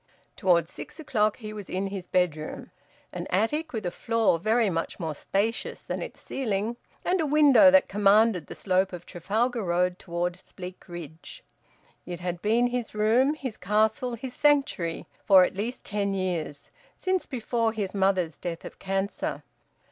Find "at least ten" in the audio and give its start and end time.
15.43-16.15